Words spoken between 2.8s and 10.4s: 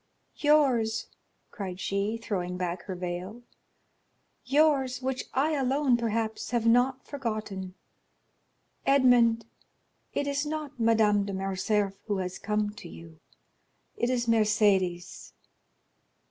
her veil,—"yours, which I alone, perhaps, have not forgotten. Edmond, it